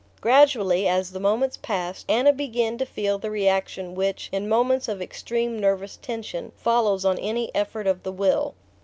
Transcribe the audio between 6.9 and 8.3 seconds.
on any effort of the